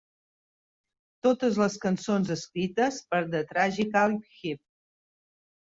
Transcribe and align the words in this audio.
Totes 1.27 1.59
les 1.63 1.77
cançons 1.85 2.33
escrites 2.39 2.99
per 3.13 3.21
The 3.37 3.45
Tragically 3.53 4.21
Hip. 4.41 4.63